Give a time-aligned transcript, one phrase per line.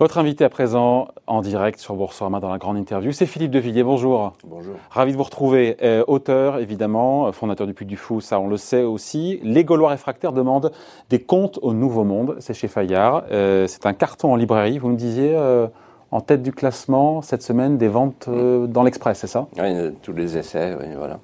[0.00, 3.82] Votre invité à présent en direct sur Boursorama dans la grande interview, c'est Philippe Devilliers.
[3.82, 4.34] Bonjour.
[4.44, 4.76] Bonjour.
[4.90, 5.76] Ravi de vous retrouver.
[5.82, 9.40] Euh, auteur, évidemment, fondateur du Puy du Fou, ça on le sait aussi.
[9.42, 10.70] Les Gaulois réfractaires demandent
[11.10, 12.36] des comptes au Nouveau Monde.
[12.38, 13.24] C'est chez Fayard.
[13.32, 14.78] Euh, c'est un carton en librairie.
[14.78, 15.66] Vous me disiez euh,
[16.12, 19.48] en tête du classement cette semaine des ventes dans l'Express, c'est ça?
[19.58, 21.18] Oui, tous les essais, oui, voilà.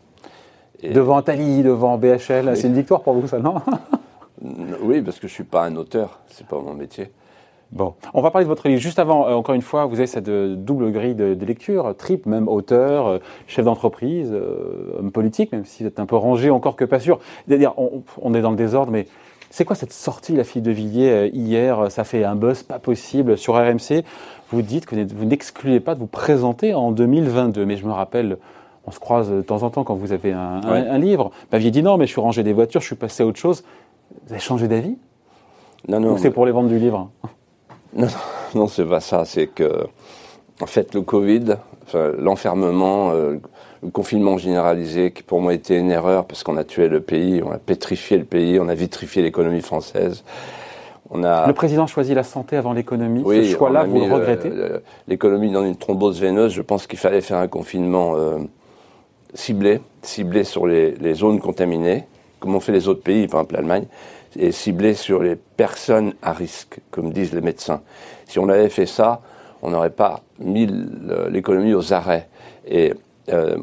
[0.82, 3.54] Devant Atali, devant BHL, c'est une victoire pour vous, ça, non?
[4.82, 7.12] Oui, parce que je suis pas un auteur, c'est pas mon métier.
[7.74, 8.80] Bon, on va parler de votre livre.
[8.80, 12.28] Juste avant, euh, encore une fois, vous avez cette euh, double grille de, lecture, triple,
[12.28, 14.32] même auteur, euh, chef d'entreprise,
[14.96, 17.18] homme politique, même si vous êtes un peu rangé, encore que pas sûr.
[17.48, 19.08] C'est-à-dire, on, est dans le désordre, mais
[19.50, 23.36] c'est quoi cette sortie, la fille de Villiers, hier Ça fait un buzz pas possible
[23.36, 24.04] sur RMC.
[24.50, 28.38] Vous dites que vous n'excluez pas de vous présenter en 2022, mais je me rappelle
[28.86, 31.30] on se croise de temps en temps quand vous avez un, livre.
[31.30, 33.38] Vous m'aviez dit non, mais je suis rangé des voitures, je suis passé à autre
[33.38, 33.64] chose.
[34.26, 34.96] Vous avez changé d'avis?
[35.88, 36.12] Non, non.
[36.12, 37.10] Ou c'est pour les ventes du livre?
[37.94, 38.08] Non,
[38.54, 39.24] non, c'est pas ça.
[39.24, 39.86] C'est que,
[40.60, 41.56] en fait, le Covid,
[42.18, 43.36] l'enfermement, euh,
[43.82, 47.42] le confinement généralisé, qui pour moi était une erreur parce qu'on a tué le pays,
[47.44, 50.24] on a pétrifié le pays, on a vitrifié l'économie française.
[51.10, 51.46] On a...
[51.46, 53.22] Le président choisit la santé avant l'économie.
[53.24, 54.50] Oui, Ce choix-là, vous le regrettez?
[55.06, 58.38] L'économie dans une thrombose veineuse, je pense qu'il fallait faire un confinement euh,
[59.34, 62.04] ciblé, ciblé sur les, les, zones contaminées,
[62.40, 63.86] comme ont fait les autres pays, par exemple l'Allemagne
[64.38, 67.82] et ciblé sur les personnes à risque, comme disent les médecins.
[68.26, 69.20] Si on avait fait ça,
[69.62, 70.68] on n'aurait pas mis
[71.30, 72.28] l'économie aux arrêts.
[72.66, 72.94] Et
[73.30, 73.56] euh,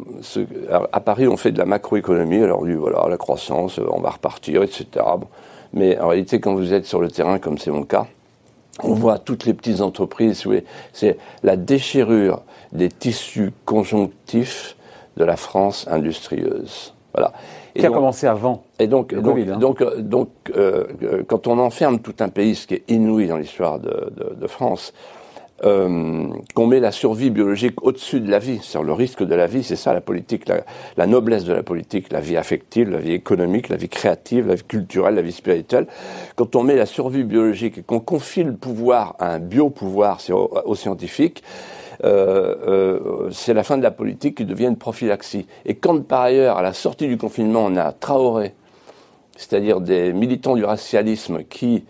[0.92, 4.64] à Paris, on fait de la macroéconomie, alors lui, voilà, la croissance, on va repartir,
[4.64, 4.88] etc.
[5.73, 8.08] Mais en réalité, quand vous êtes sur le terrain, comme c'est mon cas,
[8.83, 10.45] on voit toutes les petites entreprises,
[10.94, 14.75] c'est la déchirure des tissus conjonctifs
[15.17, 16.93] de la France industrieuse.
[17.14, 17.33] Voilà.
[17.76, 19.58] qui a commencé avant et donc, donc, hein.
[19.58, 23.38] donc, euh, donc euh, quand on enferme tout un pays, ce qui est inouï dans
[23.38, 24.94] l'histoire de, de, de, France,
[25.64, 29.45] euh, qu'on met la survie biologique au-dessus de la vie, sur le risque de la
[29.45, 30.61] vie, c'est ça la politique, la,
[30.98, 34.55] la, noblesse de la politique, la vie affective, la vie économique, la vie créative, la
[34.55, 35.86] vie culturelle, la vie spirituelle.
[36.36, 40.20] Quand on met la survie biologique et qu'on confie le pouvoir à un biopouvoir
[40.66, 45.45] aux scientifiques, euh, euh, c'est la fin de la politique qui devient une prophylaxie.
[45.66, 48.54] Et quand par ailleurs, à la sortie du confinement, on a Traoré,
[49.38, 51.84] c'est-à-dire des militants du racialisme qui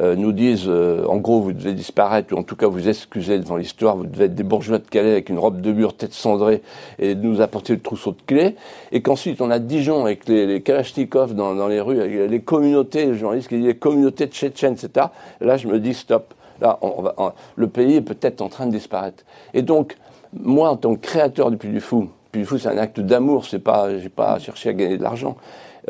[0.00, 3.56] euh, nous disent, en gros, vous devez disparaître, ou en tout cas vous excusez devant
[3.56, 6.62] l'histoire, vous devez être des bourgeois de Calais avec une robe de mur, tête cendrée,
[7.00, 8.54] et nous apporter le trousseau de clés,
[8.92, 13.16] et qu'ensuite on a Dijon avec les, les Kalachnikov dans, les rues, les communautés, les
[13.16, 15.06] journalistes qui disent les communautés de Tchétchènes, etc.
[15.40, 16.34] Là, je me dis, stop.
[16.60, 17.14] Là, on va,
[17.56, 19.24] le pays est peut-être en train de disparaître.
[19.54, 19.96] Et donc,
[20.32, 23.00] moi, en tant que créateur du Puy du Fou, Puy du Fou, c'est un acte
[23.00, 25.36] d'amour, c'est pas, j'ai pas cherché à gagner de l'argent.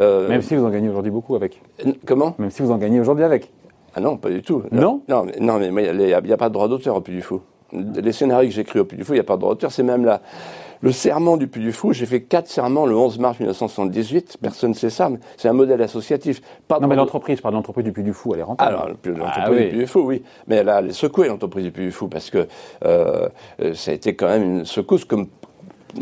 [0.00, 1.60] Euh, Même si vous en gagnez aujourd'hui beaucoup avec.
[2.06, 2.34] Comment?
[2.38, 3.50] Même si vous en gagnez aujourd'hui avec.
[3.94, 4.62] Ah non, pas du tout.
[4.70, 7.22] Non Non, mais, non, mais il n'y a, pas de droit d'auteur au Puy du
[7.22, 7.40] Fou.
[7.72, 9.72] Les scénarios que j'écris au Puy du Fou, il n'y a pas de droit d'auteur.
[9.72, 10.20] C'est même là.
[10.81, 14.39] Le serment du Puy du Fou, j'ai fait quatre serments le 11 mars 1978.
[14.41, 16.41] Personne ne sait ça, mais c'est un modèle associatif.
[16.71, 18.75] non, mais l'entreprise, par l'entreprise du Puy du Fou, elle est rentable.
[18.75, 20.22] Alors, l'entreprise ah, du Puy du Fou, oui.
[20.47, 22.47] Mais elle a secoué l'entreprise du Puy du Fou parce que
[22.84, 23.28] euh,
[23.75, 25.28] ça a été quand même une secousse comme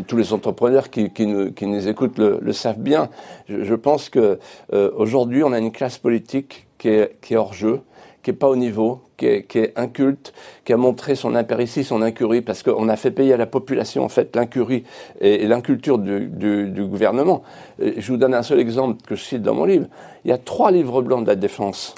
[0.05, 3.09] tous les entrepreneurs qui, qui, nous, qui nous, écoutent le, le savent bien.
[3.47, 4.37] Je, je pense que
[4.73, 7.81] euh, aujourd'hui, on a une classe politique qui est, qui est hors jeu,
[8.21, 10.33] qui est pas au niveau, qui est, inculte,
[10.63, 14.03] qui a montré son impéritie, son incurie, parce qu'on a fait payer à la population
[14.03, 14.83] en fait l'incurie
[15.19, 17.43] et, l'inculture du, gouvernement.
[17.79, 19.87] je vous donne un seul exemple que je cite dans mon livre.
[20.23, 21.95] Il y a trois livres blancs de la défense.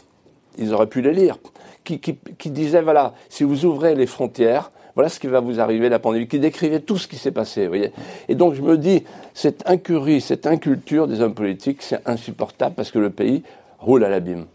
[0.57, 1.37] Ils auraient pu les lire,
[1.83, 5.59] qui, qui, qui disaient voilà, si vous ouvrez les frontières, voilà ce qui va vous
[5.59, 7.63] arriver, la pandémie, qui décrivait tout ce qui s'est passé.
[7.63, 7.91] Vous voyez
[8.27, 9.03] et donc je me dis,
[9.33, 13.43] cette incurie, cette inculture des hommes politiques, c'est insupportable parce que le pays
[13.79, 14.45] roule à l'abîme.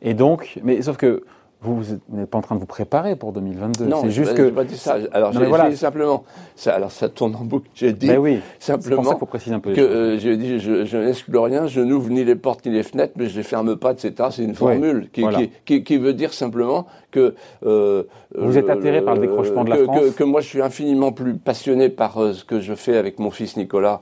[0.00, 1.24] Et donc, mais sauf que
[1.62, 3.86] vous, n'êtes pas en train de vous préparer pour 2022.
[3.86, 4.50] Non, c'est juste que.
[4.50, 4.96] pas dit ça.
[5.12, 5.74] Alors, j'ai voilà.
[5.76, 6.24] simplement.
[6.56, 7.68] Ça, alors, ça tourne en boucle.
[7.74, 8.08] J'ai dit.
[8.08, 8.40] Ben oui.
[8.58, 9.14] Simplement.
[9.14, 9.72] Pour ça un peu.
[9.72, 12.82] Que euh, j'ai dit, je, je n'exclus rien, je n'ouvre ni les portes ni les
[12.82, 14.30] fenêtres, mais je les ferme pas, etc.
[14.30, 17.34] C'est une formule qui, qui, qui, qui, veut dire simplement que.
[17.64, 18.04] Euh,
[18.36, 20.00] vous êtes atterré par le décrochement de la que, France.
[20.00, 23.18] Que, que, moi, je suis infiniment plus passionné par euh, ce que je fais avec
[23.18, 24.00] mon fils Nicolas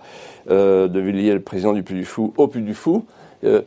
[0.51, 3.05] euh, de Villiers, le président du Puy du Fou, au Puy du Fou.
[3.45, 3.63] Euh,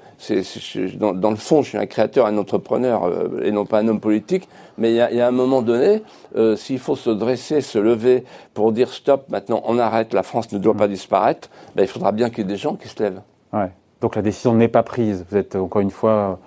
[0.96, 3.88] dans, dans, le fond, je suis un créateur, un entrepreneur euh, et non pas un
[3.88, 4.48] homme politique.
[4.78, 6.04] Mais il y a, y a, un moment donné,
[6.36, 8.24] euh, s'il faut se dresser, se lever
[8.54, 12.12] pour dire stop, maintenant on arrête, la France ne doit pas disparaître, ben, il faudra
[12.12, 13.22] bien qu'il y ait des gens qui se lèvent.
[13.52, 13.72] Ouais.
[14.02, 15.25] Donc la décision n'est pas prise.
[15.30, 16.40] Vous êtes encore une fois,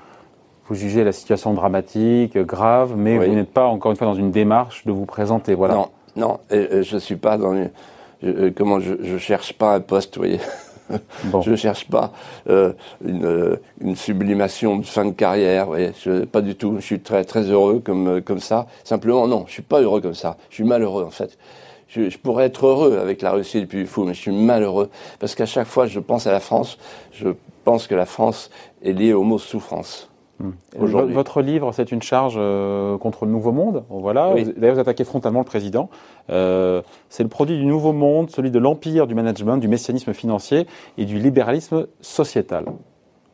[0.69, 4.31] vous jugez la situation dramatique, grave, mais vous n'êtes pas encore une fois dans une
[4.31, 5.55] démarche de vous présenter.
[5.55, 5.75] Voilà.
[5.75, 10.17] Non, non, et, je suis pas dans une, comment je, je cherche pas un poste,
[10.17, 10.41] vous voyez.
[11.45, 12.13] je ne cherche pas
[12.49, 12.73] euh,
[13.05, 15.69] une, une, sublimation de fin de carrière.
[16.05, 16.77] je, pas du tout.
[16.79, 18.67] Je suis très très heureux comme comme ça.
[18.85, 20.37] Simplement, non, je suis pas heureux comme ça.
[20.51, 21.39] Je suis malheureux en fait.
[21.89, 24.91] Je, je pourrais être heureux avec la Russie depuis Puy Fou, mais je suis malheureux
[25.19, 26.79] parce qu'à chaque fois, je pense à la France.
[27.13, 27.29] Je
[27.65, 28.51] pense que la France
[28.83, 30.09] est liée au mot souffrance.
[30.77, 33.85] Votre livre, c'est une charge euh, contre le nouveau monde.
[33.89, 34.35] Voilà.
[34.57, 35.89] D'ailleurs, vous attaquez frontalement le président.
[36.31, 40.67] Euh, c'est le produit du nouveau monde, celui de l'empire du management, du messianisme financier
[40.99, 42.67] et du libéralisme sociétal.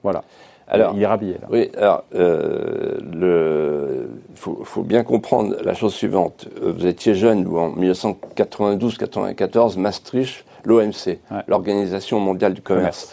[0.02, 0.22] Voilà.
[0.68, 1.34] Alors, il est rhabillé.
[1.34, 1.48] Là.
[1.50, 6.48] Oui, alors, euh, il faut, bien comprendre la chose suivante.
[6.62, 11.18] Vous étiez jeune, vous, en 1992-94, Maastricht, l'OMC,
[11.48, 13.12] l'Organisation mondiale du commerce.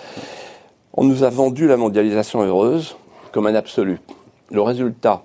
[0.94, 2.95] On nous a vendu la mondialisation heureuse
[3.31, 4.00] comme un absolu.
[4.52, 5.24] Le résultat,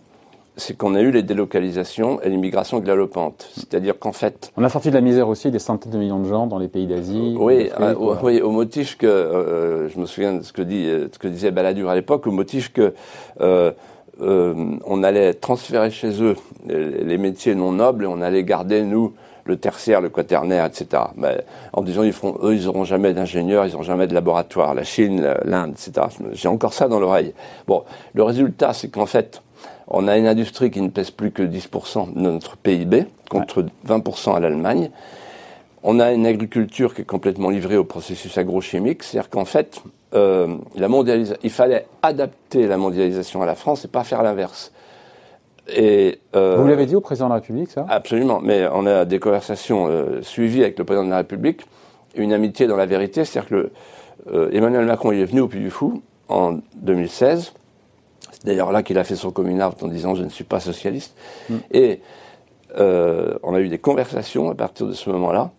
[0.56, 3.50] c'est qu'on a eu les délocalisations et l'immigration galopante.
[3.54, 4.52] C'est-à-dire qu'en fait...
[4.56, 6.68] On a sorti de la misère aussi des centaines de millions de gens dans les
[6.68, 7.34] pays d'Asie.
[7.36, 11.28] Oui, euh, au, motif que, euh, je me souviens de ce que, dit, ce que
[11.28, 12.94] disait Balladur à l'époque, au motif que
[13.40, 13.72] euh,
[14.20, 16.36] on allait transférer chez eux
[16.66, 19.12] les, métiers non nobles et on allait garder, nous,
[19.44, 21.02] le tertiaire, le quaternaire, etc.
[21.16, 24.74] Mais en disant, ils eux, ils n'auront jamais d'ingénieurs, ils n'auront jamais de laboratoire.
[24.74, 26.06] La Chine, l'Inde, etc.
[26.32, 27.34] J'ai encore ça dans l'oreille.
[27.66, 29.42] Bon, le résultat, c'est qu'en fait,
[29.88, 34.36] on a une industrie qui ne pèse plus que 10% de notre PIB, contre 20%
[34.36, 34.90] à l'Allemagne.
[35.82, 39.82] On a une agriculture qui est complètement livrée au processus agrochimique, c'est-à-dire qu'en fait,
[40.14, 40.56] euh,
[41.42, 44.72] il fallait adapter la mondialisation à la France et pas faire l'inverse.
[45.68, 47.86] Et, euh, Vous l'avez dit au président de la République, ça?
[47.88, 51.62] Absolument, mais on a des conversations euh, suivies avec le président de la République,
[52.16, 53.70] une amitié dans la vérité, c'est-à-dire que
[54.32, 57.52] euh, Emmanuel Macron il est venu au Puy du Fou en 2016,
[58.30, 60.60] c'est d'ailleurs là qu'il a fait son coming out en disant je ne suis pas
[60.60, 61.16] socialiste,
[61.48, 61.56] mm.
[61.72, 62.00] et
[62.76, 65.52] on a eu des conversations à partir de ce moment-là,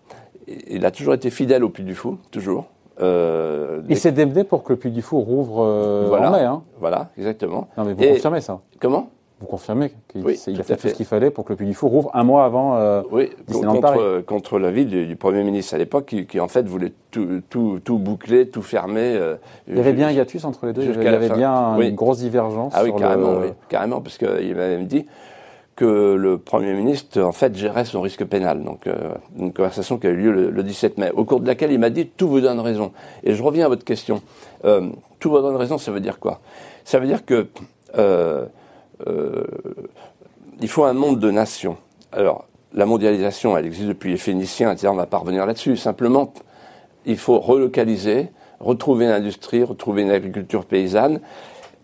[0.48, 2.66] il a toujours été fidèle au Puy du Fou, toujours.
[3.02, 6.44] Euh, il s'est démené pour que le Puy du Fou rouvre voilà, en mai.
[6.44, 6.64] Hein.
[6.80, 7.68] Voilà, exactement.
[7.78, 8.60] Non mais vous confirmez ça?
[8.80, 9.10] Comment?
[9.40, 11.90] Vous confirmez qu'il a fait, tout ce qu'il fallait pour que le Puy du Fou
[11.90, 16.16] rouvre un mois avant euh, Oui, contre, contre l'avis du, du, Premier ministre à l'époque,
[16.28, 19.16] qui, en fait voulait tout, tout, tout boucler, tout fermer.
[19.16, 19.36] Euh,
[19.68, 22.20] il y avait bien un hiatus entre les deux, il y avait bien une grosse
[22.20, 22.74] divergence.
[22.76, 25.06] Ah oui, carrément, oui, carrément, parce qu'il m'avait dit
[25.76, 28.64] que le Premier ministre, en fait, gérait son risque pénal.
[28.64, 31.72] Donc, euh, une conversation qui a eu lieu le, 17 mai, au cours de laquelle
[31.72, 32.94] il m'a dit «tout vous donne raison».
[33.24, 34.22] Et je reviens à votre question.
[34.64, 34.90] Euh,
[35.20, 36.40] tout vous donne raison, ça veut dire quoi?
[36.86, 37.48] Ça veut dire que
[37.98, 38.46] euh,
[40.62, 41.78] il faut un monde de nations.
[42.12, 42.46] Alors,
[42.76, 44.88] la mondialisation, elle existe depuis les Phéniciens, etc.
[44.90, 45.78] On ne va pas revenir là-dessus.
[45.78, 46.34] Simplement,
[47.06, 51.22] il faut relocaliser, retrouver l'industrie, retrouver une agriculture paysanne,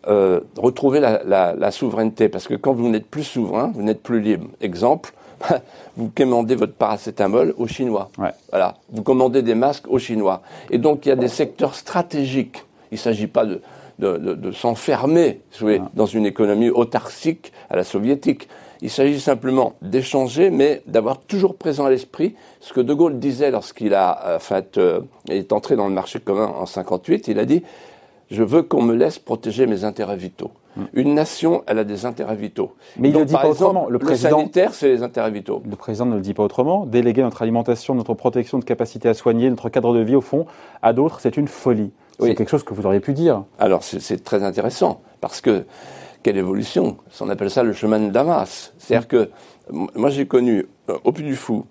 [0.07, 2.27] euh, retrouver la, souveraineté.
[2.27, 4.47] Parce que quand vous n'êtes plus souverain, vous n'êtes plus libre.
[4.59, 5.13] Exemple,
[5.95, 8.11] vous commandez votre paracétamol aux Chinois.
[8.49, 8.75] Voilà.
[8.91, 10.41] Vous commandez des masques aux Chinois.
[10.69, 12.65] Et donc, il y a des secteurs stratégiques.
[12.91, 13.61] Il ne s'agit pas de,
[14.01, 15.41] de, s'enfermer
[15.93, 18.47] dans une économie autarcique à la soviétique.
[18.81, 23.51] Il s'agit simplement d'échanger, mais d'avoir toujours présent à l'esprit ce que De Gaulle disait
[23.51, 27.27] lorsqu'il a, fait, euh, est entré dans le marché commun en 58.
[27.27, 27.61] Il a dit
[28.31, 30.49] Je veux qu'on me laisse protéger mes intérêts vitaux.
[30.75, 30.85] Hmm.
[30.93, 32.73] Une nation, elle a des intérêts vitaux.
[32.97, 33.87] Mais il ne le dit pas autrement.
[33.87, 35.61] Le, président, sanitaire, c'est les intérêts vitaux.
[35.69, 36.87] Le président ne le dit pas autrement.
[36.87, 40.47] Déléguer notre alimentation, notre protection, notre capacité à soigner, notre cadre de vie, au fond,
[40.81, 41.91] à d'autres, c'est une folie.
[42.21, 43.43] C'est quelque chose que vous auriez pu dire.
[43.59, 45.65] Alors c'est très intéressant, parce que
[46.23, 48.73] quelle évolution On appelle ça le chemin de Damas.
[48.77, 49.29] C'est-à-dire que
[49.71, 51.65] moi j'ai connu euh, au plus du fou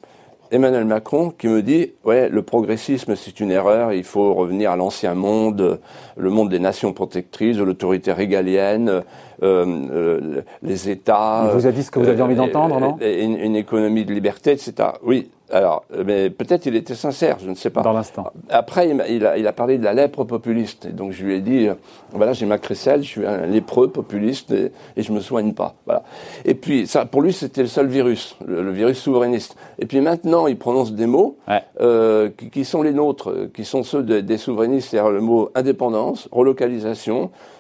[0.51, 4.77] Emmanuel Macron qui me dit ouais le progressisme c'est une erreur, il faut revenir à
[4.77, 5.81] l'ancien monde,
[6.17, 9.05] le monde des nations protectrices, de l'autorité régalienne,
[9.41, 11.45] les États.
[11.47, 14.13] Il vous a dit ce que vous aviez envie d'entendre, non une, une, économie de
[14.13, 14.91] liberté, etc.
[15.03, 17.83] Oui, alors, euh, mais peut-être il était sincère, je ne sais pas.
[17.83, 18.33] Dans l'instant.
[18.49, 20.87] Après, il a, il, a, parlé de la lèpre populiste.
[20.87, 21.75] Et donc, je lui ai dit, euh,
[22.13, 25.75] voilà, j'ai ma crécelle, je suis un lépreux populiste et, et je me soigne pas.
[25.87, 26.03] Voilà.
[26.45, 29.57] Et puis, ça, pour lui, c'était le seul virus, le, virus souverainiste.
[29.79, 31.37] Et puis maintenant, il prononce des mots
[31.81, 36.29] euh, qui, qui, sont les nôtres, qui sont ceux des souverainistes, c'est-à-dire le mot indépendance,
[36.31, 37.60] relocalisation, euh,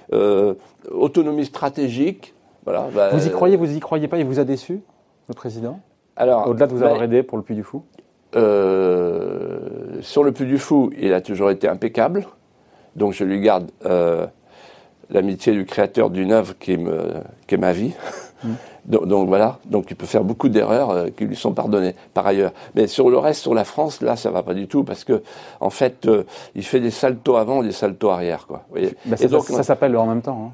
[0.90, 2.34] autonomie stratégique.
[2.64, 2.88] Voilà.
[2.94, 4.82] Bah, vous y croyez, vous y croyez pas Il vous a déçu,
[5.28, 5.80] le président
[6.46, 7.82] au-delà de vous avoir aidé pour le Puy du Fou
[8.36, 12.26] euh, Sur le Puy du Fou, il a toujours été impeccable.
[12.96, 14.26] Donc je lui garde euh,
[15.10, 17.94] l'amitié du créateur d'une œuvre qui, est ma vie.
[18.42, 19.06] Mm.
[19.06, 22.52] donc, voilà, donc il peut faire beaucoup d'erreurs euh, qui lui sont pardonnées par ailleurs.
[22.74, 25.22] Mais sur le reste, sur la France, là, ça va pas du tout parce que
[25.60, 26.08] en fait,
[26.54, 28.64] il fait des saltos avant, des saltos arrière, quoi.
[29.04, 30.50] Bah, ça, donc, ça s'appelle le en même temps.
[30.50, 30.52] Hein.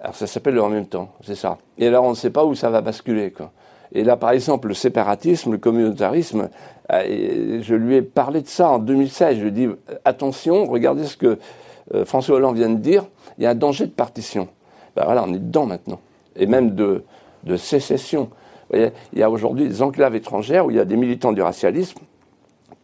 [0.00, 1.58] Alors ça s'appelle le en même temps, c'est ça.
[1.78, 3.52] Et alors on ne sait pas où ça va basculer, quoi.
[3.94, 6.48] Et là, par exemple, le séparatisme, le communautarisme,
[6.90, 9.36] euh, je lui ai parlé de ça en 2016.
[9.36, 9.68] Je lui ai dit,
[10.04, 11.38] attention, regardez ce que
[11.94, 13.04] euh, François Hollande vient de dire,
[13.38, 14.48] il y a un danger de partition.
[14.96, 16.00] Ben voilà, on est dedans maintenant.
[16.36, 17.04] Et même de,
[17.44, 18.24] de sécession.
[18.70, 21.32] Vous voyez, il y a aujourd'hui des enclaves étrangères où il y a des militants
[21.32, 22.00] du racialisme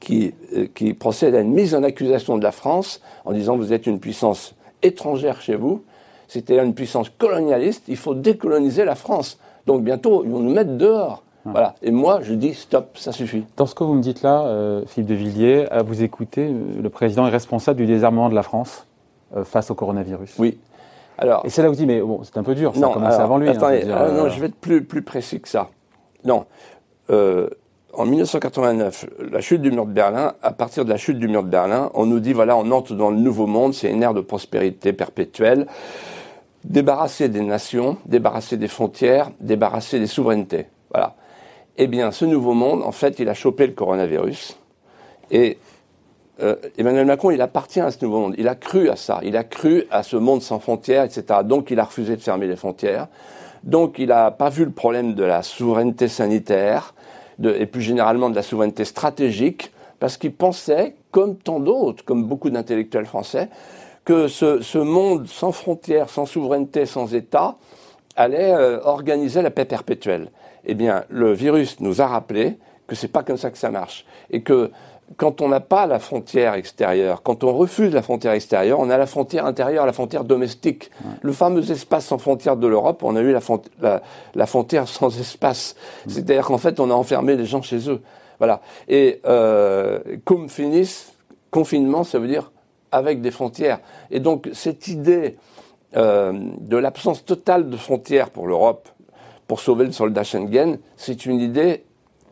[0.00, 3.72] qui, euh, qui procèdent à une mise en accusation de la France en disant vous
[3.72, 5.82] êtes une puissance étrangère chez vous,
[6.28, 9.38] c'était une puissance colonialiste, il faut décoloniser la France.
[9.66, 11.22] Donc bientôt, ils vont nous mettre dehors.
[11.44, 11.74] Voilà.
[11.82, 13.44] Et moi, je dis stop, ça suffit.
[13.56, 16.82] Dans ce que vous me dites là, euh, Philippe de Villiers, à vous écouter, euh,
[16.82, 18.84] le président est responsable du désarmement de la France
[19.44, 20.36] face au coronavirus.
[20.38, 20.56] Oui.
[21.18, 22.90] Alors, et c'est là où je dis, mais bon, c'est un peu dur, ça non,
[22.90, 23.48] a commencé avant lui.
[23.48, 25.68] Hein, attendez, non, je vais être plus, plus précis que ça.
[26.24, 26.46] Non.
[27.10, 31.42] en 1989, la chute du mur de Berlin, à partir de la chute du mur
[31.42, 34.14] de Berlin, on nous dit, voilà, on entre dans le nouveau monde, c'est une ère
[34.14, 35.66] de prospérité perpétuelle
[36.64, 40.66] débarrasser des nations, débarrasser des frontières, débarrasser des souverainetés.
[40.90, 41.14] Voilà.
[41.76, 44.58] Eh bien, ce nouveau monde, en fait, il a chopé le coronavirus.
[45.30, 45.58] Et
[46.40, 48.34] euh, Emmanuel Macron, il appartient à ce nouveau monde.
[48.38, 49.20] Il a cru à ça.
[49.22, 51.40] Il a cru à ce monde sans frontières, etc.
[51.44, 53.08] Donc, il a refusé de fermer les frontières.
[53.64, 56.94] Donc, il n'a pas vu le problème de la souveraineté sanitaire
[57.42, 62.50] et plus généralement de la souveraineté stratégique, parce qu'il pensait, comme tant d'autres, comme beaucoup
[62.50, 63.48] d'intellectuels français,
[64.04, 67.56] que ce, monde sans frontières, sans souveraineté, sans État,
[68.16, 70.30] allait euh, organiser la paix perpétuelle.
[70.64, 74.06] Eh bien, le virus nous a rappelé que c'est pas comme ça que ça marche.
[74.30, 74.70] Et que
[75.16, 78.98] quand on n'a pas la frontière extérieure, quand on refuse la frontière extérieure, on a
[78.98, 80.90] la frontière intérieure, la frontière domestique.
[81.22, 85.76] Le fameux espace sans frontières de l'Europe, on a eu la, frontière sans espace.
[86.06, 88.02] C'est-à-dire qu'en fait, on a enfermé les gens chez eux.
[88.38, 88.60] Voilà.
[88.88, 91.12] Et euh, comme finissent,
[91.50, 92.52] confinement, ça veut dire
[92.92, 93.80] avec des frontières.
[94.10, 95.36] Et donc cette idée
[95.96, 98.88] euh, de l'absence totale de frontières pour l'Europe,
[99.46, 101.84] pour sauver le soldat Schengen, c'est une idée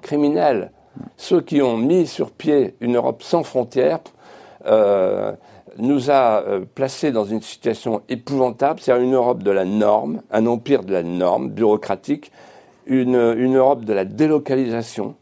[0.02, 0.70] criminelle.
[1.16, 4.00] Ceux qui ont mis sur pied une Europe sans frontières
[4.66, 5.32] euh,
[5.78, 10.46] nous a euh, placés dans une situation épouvantable, c'est une Europe de la norme, un
[10.46, 12.32] empire de la norme bureaucratique,
[12.86, 13.16] une,
[13.56, 15.16] Europe de la délocalisation,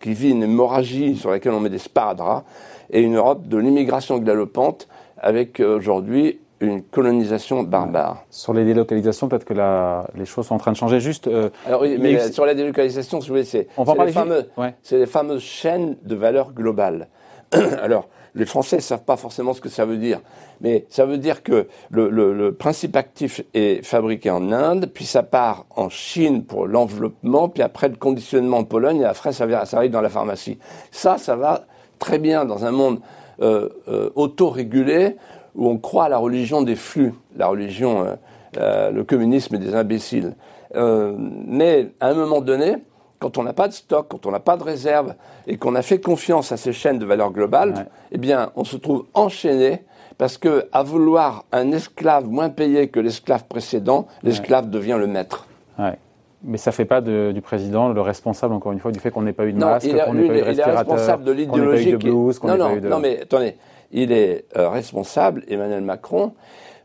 [0.00, 2.44] qui vit une hémorragie sur laquelle on met des sparadraps,
[2.90, 8.24] et une Europe de l'immigration galopante avec euh, aujourd'hui une colonisation barbare.
[8.30, 11.00] Sur les délocalisations, peut-être que la, les choses sont en train de changer.
[11.00, 11.26] Juste.
[11.26, 14.48] Euh, Alors oui, mais, sur la délocalisation, si vous voulez, c'est les, fameux,
[14.90, 17.08] les fameuses chaînes de valeur globale.
[17.82, 20.20] Alors, les Français ne savent pas forcément ce que ça veut dire,
[20.60, 25.06] mais ça veut dire que le, le, le principe actif est fabriqué en Inde, puis
[25.06, 29.64] ça part en Chine pour l'enveloppement, puis après le conditionnement en Pologne, et après ça,
[29.64, 30.58] ça arrive dans la pharmacie.
[30.90, 31.64] Ça, ça va
[31.98, 33.00] très bien dans un monde
[33.40, 35.16] euh, euh, autorégulé
[35.56, 38.14] où on croit à la religion des flux, la religion, euh,
[38.58, 40.34] euh le communisme des imbéciles.
[40.74, 42.76] Euh, mais à un moment donné,
[43.18, 45.14] quand on n'a pas de stock, quand on n'a pas de réserve
[45.46, 48.76] et qu'on a fait confiance à ces chaînes de valeur globale, eh bien, on se
[48.76, 49.82] trouve enchaîné
[50.18, 55.46] parce que à vouloir un esclave moins payé que l'esclave précédent, l'esclave devient le maître.
[55.78, 55.98] Ouais.
[56.42, 59.22] Mais ça ne fait pas du président le responsable, encore une fois, du fait qu'on
[59.22, 61.32] n'ait pas eu de masque, qu'on n'ait pas eu de respirateur, il est responsable de
[61.32, 61.96] l'idéologie.
[62.44, 63.56] Non, non, non, mais attendez,
[63.92, 66.32] il est euh, responsable, Emmanuel Macron,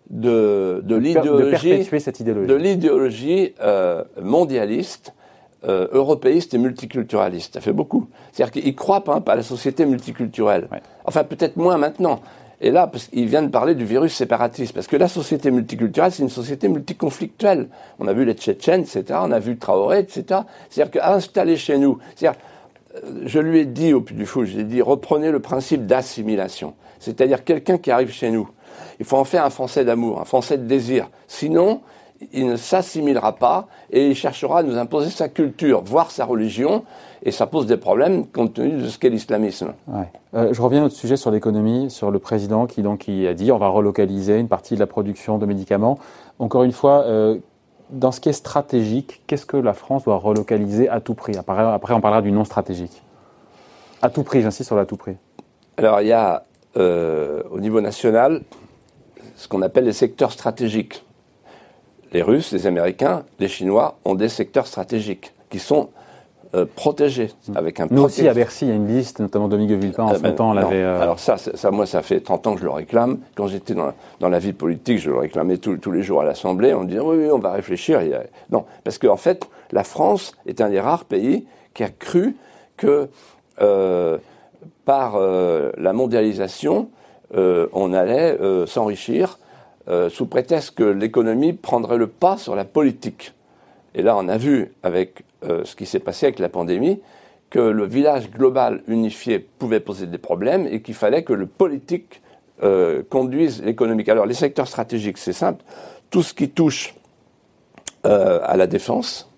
[0.09, 5.13] de, de l'idéologie, de l'idéologie euh, mondialiste,
[5.63, 7.53] euh, européiste et multiculturaliste.
[7.53, 8.07] Ça fait beaucoup.
[8.31, 10.67] C'est-à-dire qu'il croit pas, à la société multiculturelle.
[11.05, 12.19] Enfin, peut-être moins maintenant.
[12.61, 16.11] Et là, parce qu'il vient de parler du virus séparatiste, parce que la société multiculturelle,
[16.11, 17.69] c'est une société multiconflictuelle.
[17.99, 20.41] On a vu les Tchétchènes, etc., on a vu Traoré, etc.
[20.69, 22.39] C'est-à-dire qu'installer chez nous, c'est-à-dire,
[23.25, 25.85] je lui ai dit au plus du fou, je lui ai dit, reprenez le principe
[25.85, 26.73] d'assimilation.
[26.99, 28.49] C'est-à-dire quelqu'un qui arrive chez nous,
[28.99, 31.09] il faut en faire un Français d'amour, un Français de désir.
[31.27, 31.81] Sinon,
[32.33, 36.83] il ne s'assimilera pas et il cherchera à nous imposer sa culture, voire sa religion,
[37.23, 39.73] et ça pose des problèmes compte tenu de ce qu'est l'islamisme.
[40.33, 43.51] Euh, je reviens notre sujet sur l'économie, sur le président qui, donc, qui a dit
[43.51, 45.97] on va relocaliser une partie de la production de médicaments.
[46.39, 47.37] Encore une fois, euh,
[47.91, 51.37] dans ce qui est stratégique, qu'est-ce que la France doit relocaliser à tout prix?
[51.37, 53.01] Après, on parlera du non stratégique.
[54.01, 55.17] À tout prix, j'insiste sur l'à tout prix.
[55.77, 56.45] Alors, il y a
[56.77, 58.41] euh, au niveau national
[59.35, 61.03] ce qu'on appelle les secteurs stratégiques
[62.11, 65.89] les Russes, les Américains, les Chinois ont des secteurs stratégiques qui sont
[66.53, 69.71] euh, protégés avec un Nous aussi à Bercy, il y a une liste, notamment Dominique
[69.71, 70.81] Villepin en euh, son temps l'avait.
[70.83, 73.19] Euh, Alors ça, ça, moi, ça fait 30 ans que je le réclame.
[73.35, 76.73] Quand j'étais dans, dans, la vie politique, je le réclamais tous les jours à l'Assemblée.
[76.73, 78.01] On disait oui, oui, on va réfléchir.
[78.49, 82.35] Non, parce qu'en en fait, la France est un des rares pays qui a cru
[82.77, 83.09] que
[84.85, 86.89] par la mondialisation,
[87.33, 89.37] on allait s'enrichir
[89.87, 93.33] euh, sous prétexte que l'économie prendrait le pas sur la politique.
[93.95, 96.99] Et là, on a vu avec ce qui s'est passé avec la pandémie
[97.49, 102.21] que le village global unifié pouvait poser des problèmes et qu'il fallait que le politique
[103.09, 104.07] conduise l'économique.
[104.07, 105.63] Alors, les secteurs stratégiques, c'est simple.
[106.11, 106.93] Tout ce qui touche
[108.03, 109.31] à la défense,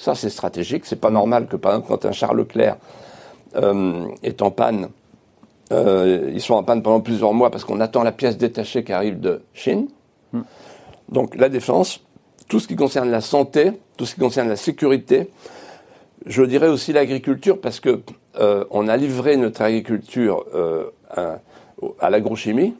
[0.00, 0.86] ça, c'est stratégique.
[0.86, 2.76] C'est pas normal que, par exemple, quand un Charles Leclerc
[3.56, 4.88] euh, est en panne,
[5.72, 8.94] euh, ils sont en panne pendant plusieurs mois parce qu'on attend la pièce détachée qui
[8.94, 9.88] arrive de Chine.
[10.32, 10.42] Hmm.
[11.10, 12.00] Donc, la défense,
[12.50, 15.30] tout ce qui concerne la santé, tout ce qui concerne la sécurité,
[16.26, 18.00] je dirais aussi l'agriculture parce que
[18.38, 20.44] euh, on a livré notre agriculture
[21.08, 21.38] à,
[21.98, 22.74] à l'agrochimie.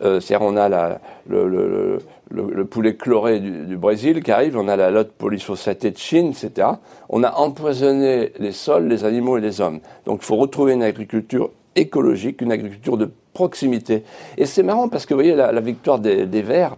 [0.00, 1.98] C'est-à-dire, on a la, le, le,
[2.30, 6.68] le, poulet chloré du, Brésil qui arrive, on a la lotte polyphosphate de Chine, etc.
[7.08, 9.80] On a empoisonné les sols, les animaux et les hommes.
[10.06, 14.04] Donc il faut retrouver une agriculture écologique, une agriculture de proximité.
[14.38, 16.76] Et c'est marrant parce que vous voyez la, victoire des, Verts,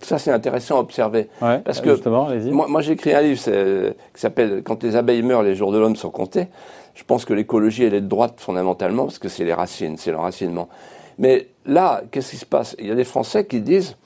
[0.00, 1.28] ça c'est intéressant à observer.
[1.40, 2.08] parce que
[2.50, 5.78] moi, moi j'ai écrit un livre qui s'appelle Quand les abeilles meurent, les jours de
[5.78, 6.48] l'homme sont comptés.
[6.94, 10.10] Je pense que l'écologie elle est de droite fondamentalement parce que c'est les racines, c'est
[10.10, 10.68] l'enracinement.
[11.18, 12.76] Mais là, qu'est-ce qui se passe?
[12.78, 13.96] Il y a des Français qui disent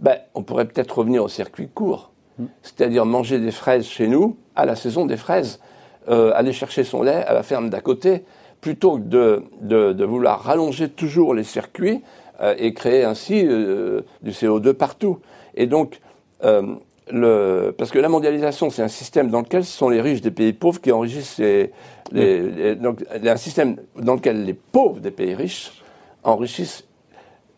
[0.00, 2.46] ben, on pourrait peut-être revenir au circuit court, hmm.
[2.62, 5.60] c'est-à-dire manger des fraises chez nous à la saison des fraises,
[6.08, 8.24] euh, aller chercher son lait à la ferme d'à côté,
[8.60, 12.02] plutôt que de, de, vouloir rallonger toujours les circuits
[12.40, 15.18] euh, et créer ainsi euh, du CO2 partout.
[15.54, 16.00] Et donc,
[16.42, 20.30] le, parce que la mondialisation, c'est un système dans lequel ce sont les riches des
[20.30, 21.72] pays pauvres qui enrichissent les,
[22.12, 25.82] les, donc, un système dans lequel les pauvres des pays riches
[26.22, 26.84] enrichissent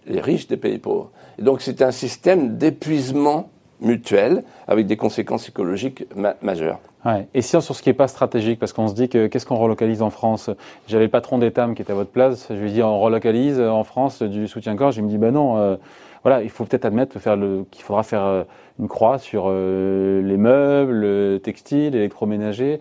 [0.06, 1.10] les riches des pays pauvres.
[1.38, 6.04] Et donc c'est un système d'épuisement mutuel avec des conséquences écologiques
[6.42, 6.78] majeures.
[7.04, 7.26] Ouais.
[7.34, 9.56] Et si sur ce qui n'est pas stratégique, parce qu'on se dit que qu'est-ce qu'on
[9.56, 10.48] relocalise en France?
[10.86, 13.60] J'avais le patron d'Etam qui était à votre place, je lui ai dit on relocalise
[13.60, 15.76] en France du soutien-gorge, il me dit ben non, euh,
[16.24, 17.18] voilà, il faut peut-être admettre
[17.70, 18.42] qu'il faudra faire euh,
[18.80, 22.80] une croix sur euh, les meubles, le textile, l'électroménager,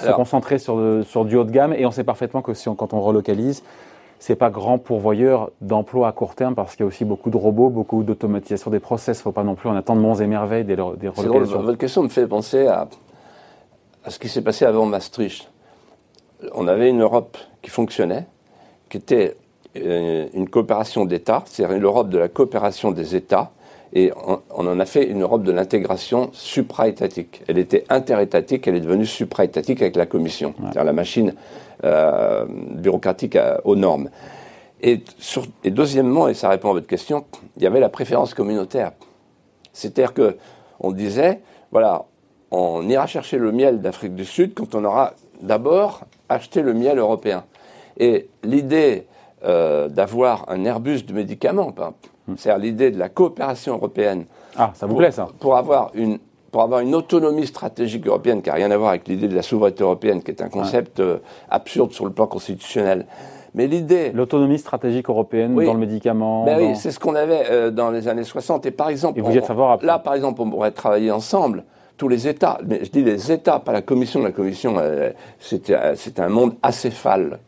[0.00, 2.92] se concentrer sur, sur du haut de gamme, et on sait parfaitement que si quand
[2.92, 3.62] on relocalise,
[4.18, 7.36] c'est pas grand pourvoyeur d'emplois à court terme parce qu'il y a aussi beaucoup de
[7.36, 9.18] robots, beaucoup d'automatisation des process.
[9.18, 11.62] Il ne faut pas non plus en attendre monts et merveilles des, des relocalisations.
[11.62, 12.88] votre question me fait penser à,
[14.04, 15.50] à ce qui s'est passé avant Maastricht.
[16.54, 18.26] On avait une Europe qui fonctionnait,
[18.88, 19.45] qui était euh,
[20.34, 23.52] une coopération d'États, c'est-à-dire l'Europe de la coopération des États,
[23.92, 24.12] et
[24.50, 27.42] on, en a fait une Europe de l'intégration supra-étatique.
[27.48, 31.34] Elle était interétatique, elle est devenue supra-étatique avec la Commission, c'est-à-dire la machine
[31.84, 34.10] euh, bureaucratique aux normes.
[34.82, 35.02] Et,
[35.64, 37.24] et, deuxièmement, et ça répond à votre question,
[37.56, 38.92] il y avait la préférence communautaire.
[39.72, 40.36] C'est-à-dire que
[40.80, 42.04] on disait, voilà,
[42.50, 46.98] on ira chercher le miel d'Afrique du Sud quand on aura d'abord acheté le miel
[46.98, 47.44] européen.
[47.98, 49.06] Et l'idée
[49.44, 51.72] euh, d'avoir un Airbus de médicaments,
[52.26, 52.34] Hmm.
[52.36, 54.24] C'est-à-dire l'idée de la coopération européenne.
[54.56, 56.18] Ah, ça vous plaît ça Pour avoir une
[56.50, 59.42] pour avoir une autonomie stratégique européenne, qui n'a rien à voir avec l'idée de la
[59.42, 61.18] souveraineté européenne, qui est un concept euh,
[61.50, 63.04] absurde sur le plan constitutionnel.
[63.52, 64.10] Mais l'idée...
[64.14, 68.08] L'autonomie stratégique européenne dans le médicament ben Oui, c'est ce qu'on avait euh, dans les
[68.08, 68.64] années 60.
[68.64, 69.18] Et par exemple...
[69.18, 71.64] Et vous êtes favorable Là, par exemple, on pourrait travailler ensemble,
[71.98, 72.58] tous les États.
[72.66, 74.22] Mais je dis les États, pas la Commission.
[74.22, 77.40] La Commission, euh, c'était un monde acéphale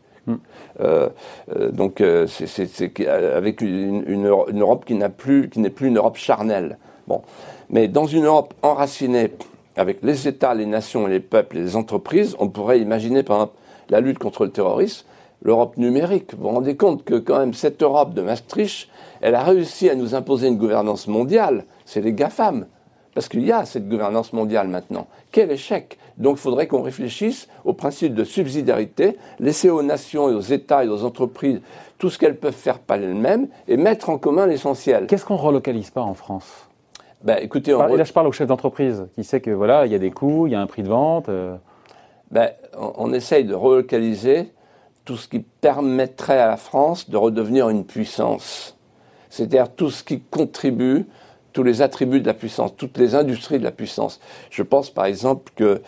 [0.79, 1.09] euh,
[1.55, 5.49] euh, donc euh, c'est avec une, Europe qui n'est plus
[5.81, 6.77] une Europe charnelle.
[7.07, 7.21] Bon,
[7.69, 9.31] mais dans une Europe enracinée
[9.75, 13.53] avec les États, les nations, les peuples, les entreprises, on pourrait imaginer par exemple
[13.89, 15.05] la lutte contre le terrorisme,
[15.41, 16.33] l'Europe numérique.
[16.35, 18.89] Vous vous rendez compte que quand même cette Europe de Maastricht,
[19.21, 21.65] elle a réussi à nous imposer une gouvernance mondiale.
[21.85, 22.65] C'est les GAFAM.
[23.13, 25.07] Parce qu'il y a cette gouvernance mondiale maintenant.
[25.31, 30.33] Quel échec Donc il faudrait qu'on réfléchisse au principe de subsidiarité, laisser aux nations et
[30.33, 31.61] aux États et aux entreprises
[31.97, 35.07] tout ce qu'elles peuvent faire par elles-mêmes et mettre en commun l'essentiel.
[35.07, 36.69] Qu'est-ce qu'on ne relocalise pas en France?
[37.23, 37.95] Ben, écoutez, on...
[37.95, 40.47] Là, je parle au chef d'entreprise qui sait que voilà, il y a des coûts,
[40.47, 41.27] il y a un prix de vente.
[41.27, 41.57] Euh.
[42.31, 44.53] Ben, on, on essaye de relocaliser
[45.03, 48.77] tout ce qui permettrait à la France de redevenir une puissance.
[49.29, 51.05] C'est-à-dire tout ce qui contribue
[51.59, 54.21] tous les attributs de la puissance, toutes les industries de la puissance.
[54.49, 55.81] Je pense par exemple que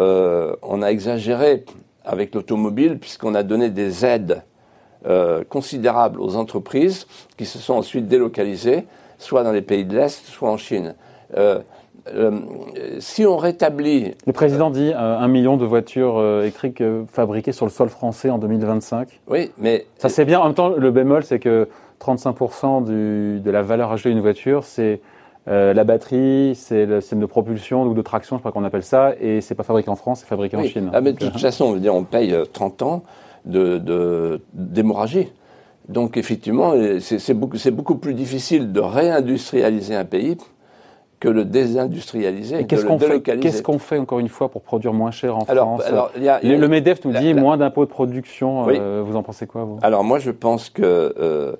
[0.00, 1.66] euh, on a exagéré
[2.02, 4.42] avec l'automobile puisqu'on a donné des aides
[5.06, 8.86] euh, considérables aux entreprises qui se sont ensuite délocalisées,
[9.18, 10.94] soit dans les pays de l'Est, soit en Chine.
[11.36, 11.60] Euh,
[12.98, 14.14] si on rétablit...
[14.26, 19.20] Le président dit un million de voitures électriques fabriquées sur le sol français en 2025.
[19.28, 19.84] Oui, mais...
[19.98, 20.40] Ça c'est bien.
[20.40, 21.68] En même temps, le bémol, c'est que
[22.00, 25.02] 35% du, de la valeur ajoutée d'une voiture, c'est
[25.48, 28.82] euh, la batterie, c'est le système de propulsion ou de traction, je crois qu'on appelle
[28.82, 30.90] ça, et c'est pas fabriqué en France, c'est fabriqué en Chine.
[30.92, 33.02] Ah, mais de toute euh, façon, on, veut dire, on paye 30 euh, ans
[34.52, 35.24] d'hémorragie.
[35.24, 40.36] De, Donc effectivement, c'est beaucoup, beaucoup, plus difficile de réindustrialiser un pays
[41.18, 45.10] que le désindustrialiser, qu'est-ce qu'on fait, qu'est-ce qu'on fait encore une fois pour produire moins
[45.10, 48.68] cher en France alors, Le, Medef nous dit moins d'impôts de production.
[48.68, 49.78] Euh, vous en pensez quoi vous?
[49.82, 51.56] Alors moi, je pense que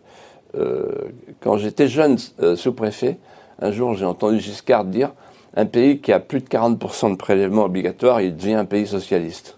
[1.40, 2.18] quand j'étais jeune
[2.54, 3.18] sous-préfet,
[3.60, 5.12] un jour j'ai entendu Giscard dire
[5.54, 9.56] un pays qui a plus de 40% de prélèvements obligatoires, il devient un pays socialiste.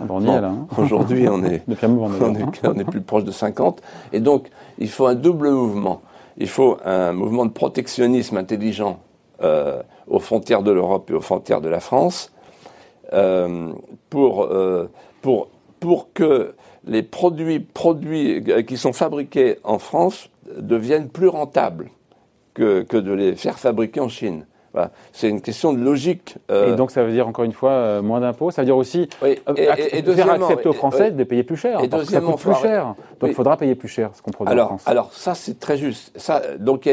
[0.00, 0.48] Ah bon, on là.
[0.48, 0.66] Hein.
[0.76, 3.80] Aujourd'hui, on est, on, est, plus proche de 50.
[4.12, 6.02] Et donc, il faut un double mouvement.
[6.36, 8.98] Il faut un mouvement de protectionnisme intelligent
[9.42, 12.32] euh, aux frontières de l'Europe et aux frontières de la France
[13.12, 13.72] euh,
[14.10, 14.90] pour, euh,
[15.22, 15.48] pour,
[15.80, 16.54] pour que
[16.86, 20.28] les produits, produits qui sont fabriqués en France
[20.58, 21.90] deviennent plus rentables
[22.56, 24.46] que, que de les faire fabriquer en Chine.
[25.12, 26.36] C'est une question de logique.
[26.50, 26.72] Euh.
[26.72, 28.50] Et donc ça veut dire encore une fois euh, moins d'impôts.
[28.50, 29.38] Ça veut dire aussi oui.
[29.48, 31.82] Euh, et, faire accepter aux Français de payer plus cher.
[31.82, 32.94] Et parce que ça coûte plus cher.
[33.20, 34.82] Donc il faudra payer plus cher ce qu'on produit alors, en France.
[34.86, 36.12] Alors ça c'est très juste.
[36.18, 36.86] Ça, donc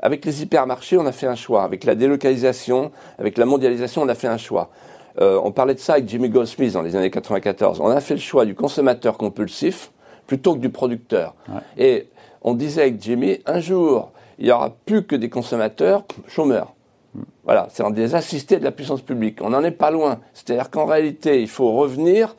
[0.00, 1.62] avec les hypermarchés on a fait un choix.
[1.62, 4.70] Avec la délocalisation, avec la mondialisation on a fait un choix.
[5.18, 7.80] on parlait de ça avec Jimmy Goldsmith dans les années 94.
[7.80, 9.92] On a fait le choix du consommateur compulsif
[10.30, 11.34] plutôt que du producteur.
[11.76, 12.06] Et
[12.42, 16.72] on disait avec Jimmy, un jour, il n'y aura plus que des consommateurs chômeurs.
[17.42, 19.38] Voilà, c'est des assistés de la puissance publique.
[19.42, 20.20] On n'en est pas loin.
[20.32, 22.36] C'est-à-dire qu'en réalité, il faut revenir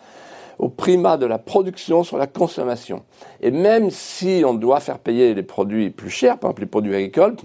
[0.57, 3.03] au primat de la production sur la consommation.
[3.41, 6.95] Et même si on doit faire payer les produits plus chers, par exemple les produits
[6.95, 7.35] agricoles,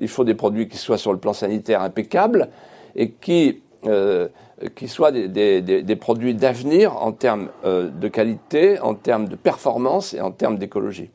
[0.00, 2.48] il faut, des produits qui soient sur le plan sanitaire impeccables
[2.96, 4.28] et qui, euh,
[4.74, 10.20] qui soient des, produits d'avenir en termes euh, de qualité, en termes de performance et
[10.20, 11.10] en termes d'écologie.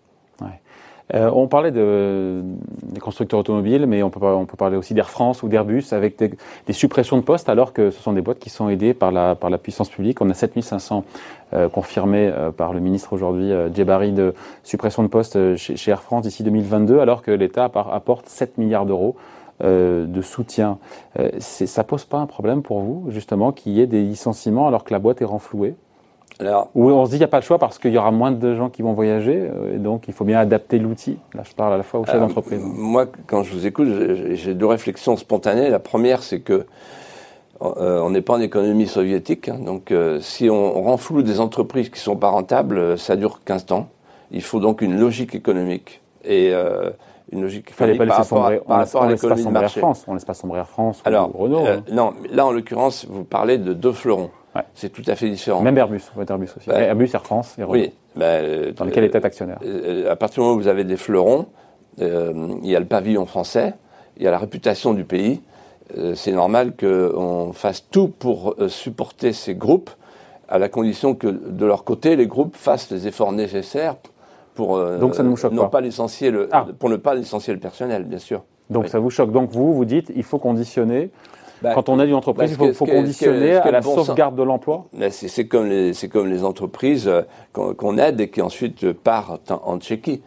[1.14, 2.42] Euh, on parlait de,
[2.84, 6.18] des constructeurs automobiles, mais on peut, on peut parler aussi d'Air France ou d'Airbus avec
[6.18, 9.36] des, suppressions de postes, alors que ce sont des boîtes qui sont aidées par la,
[9.36, 10.20] par la puissance publique.
[10.20, 11.06] On a 7500
[11.54, 14.34] euh, confirmés euh, par le ministre aujourd'hui, euh, Djebari, de
[14.64, 19.16] suppression de postes chez Air France d'ici 2022, alors que l'État apporte 7 milliards d'euros
[19.62, 20.78] de soutien.
[21.40, 24.94] ça pose pas un problème pour vous, justement, qu'il y ait des licenciements alors que
[24.94, 25.76] la boîte est renflouée?
[26.40, 28.12] Alors, Ou on se dit qu'il n'y a pas le choix parce qu'il y aura
[28.12, 31.18] moins de gens qui vont voyager, euh, et donc il faut bien adapter l'outil.
[31.34, 32.60] Là, je parle à la fois au chef euh, d'entreprise.
[32.62, 33.88] Moi, quand je vous écoute,
[34.34, 35.70] j'ai deux réflexions spontanées.
[35.70, 36.68] La première, c'est que
[37.64, 39.58] euh, on n'est pas en économie soviétique, hein.
[39.58, 39.92] donc
[40.22, 43.90] si on, renfloue des entreprises qui sont pas rentables, ça dure 15 ans.
[44.30, 46.54] Il faut donc une logique économique et
[47.32, 49.80] une logique économique par, rapport, par rapport à l'économie de marché.
[49.80, 51.66] France, on laisse pas sombrer Air France Alors, ou Renault.
[51.66, 51.84] Hein.
[51.92, 54.30] non, là en l'occurrence, vous parlez de deux fleurons.
[54.74, 55.62] C'est tout à fait différent.
[55.62, 56.68] Même Airbus, Airbus aussi.
[56.68, 57.74] Bah, Airbus, Air France et Renault.
[57.74, 57.94] Oui.
[58.16, 58.42] Bah,
[58.76, 61.46] dans lequel est actionnaire euh, À partir du moment où vous avez des fleurons,
[62.02, 63.74] euh, il y a le pavillon français,
[64.18, 65.42] il y a la réputation du pays.
[65.96, 69.92] Euh, c'est normal qu'on fasse tout pour supporter ces groupes,
[70.50, 73.96] à la condition que de leur côté, les groupes fassent les efforts nécessaires
[74.58, 75.70] pour, Donc ça ne vous choque pas.
[75.70, 76.66] pas licencier le, ah.
[76.80, 78.44] pour ne pas licencier le personnel, bien sûr.
[78.70, 79.32] Donc ça vous choque.
[79.32, 81.12] Donc vous, vous dites, il faut conditionner
[81.62, 84.86] bah, Quand on a une entreprise, bah, il faut, conditionner à la sauvegarde de l'emploi
[85.12, 87.22] C'est comme, les, comme les entreprises euh,
[87.54, 90.22] qu'on aide et qui ensuite partent en, Tchéquie.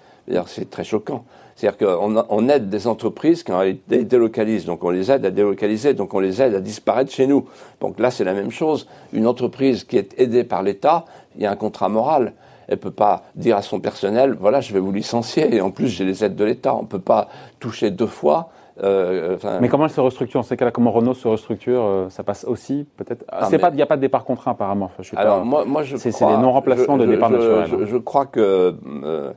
[0.46, 1.24] C'est très choquant.
[1.56, 5.92] C'est-à-dire qu'on on aide des entreprises qui été délocalisent, donc on les aide à délocaliser,
[5.92, 7.46] donc on les aide à disparaître chez nous.
[7.82, 8.88] Donc là, c'est la même chose.
[9.12, 11.04] Une entreprise qui est aidée par l'État,
[11.36, 12.32] il y a un contrat moral.
[12.70, 15.88] Elle peut pas dire à son personnel, voilà, je vais vous licencier, et en plus
[15.88, 16.74] j'ai les aides de l'État.
[16.74, 17.28] On peut pas
[17.58, 18.50] toucher deux fois
[18.82, 20.40] euh, mais comment elle se restructure?
[20.40, 23.24] En ces cas-là, comment Renault se restructure euh, Ça passe aussi peut-être?
[23.52, 24.90] Il n'y a pas de départ contraint apparemment.
[25.16, 27.66] alors moi, moi je c'est, les non-remplacements de départ naturel.
[27.68, 29.32] Je, je, crois que euh,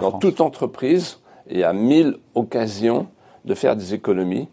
[0.00, 3.06] dans toute entreprise, il y a mille occasions
[3.44, 4.48] de faire des économies.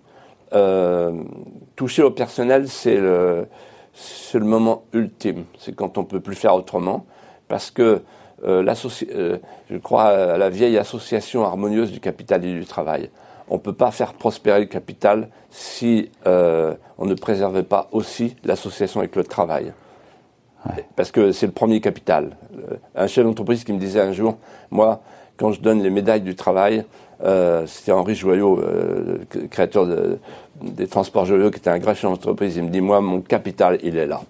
[1.76, 3.48] toucher au personnel, c'est le,
[3.94, 5.44] c'est le moment ultime.
[5.60, 7.06] C'est quand on peut plus faire autrement,
[7.48, 8.02] parce que
[8.44, 13.10] je crois à la vieille association harmonieuse du capital et du travail
[13.48, 18.36] on ne peut pas faire prospérer le capital si euh, on ne préservait pas aussi
[18.44, 19.74] l'association avec le travail.
[20.96, 22.38] Parce que c'est le premier capital.
[22.58, 24.38] Euh, un chef d'entreprise qui me disait un jour,
[24.72, 25.02] moi,
[25.38, 26.84] quand je donne les médailles du travail,
[27.24, 28.64] euh, c'était Henri Joyot,
[29.52, 29.88] créateur
[30.62, 33.78] des transports Joyot, qui était un grand chef d'entreprise, il me dit, moi, mon capital,
[33.84, 34.22] il est là.